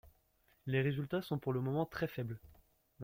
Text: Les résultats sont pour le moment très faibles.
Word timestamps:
Les 0.65 0.81
résultats 0.81 1.21
sont 1.21 1.37
pour 1.37 1.53
le 1.53 1.61
moment 1.61 1.85
très 1.85 2.07
faibles. 2.07 2.39